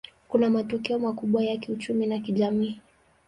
[0.27, 2.79] Kuna matokeo makubwa ya kiuchumi na kijamii.